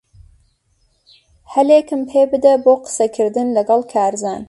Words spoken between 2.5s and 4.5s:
بۆ قسەکردن لەگەڵ کارزان.